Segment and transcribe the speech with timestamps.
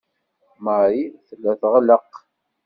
[0.63, 2.09] Marie tella teɣleq.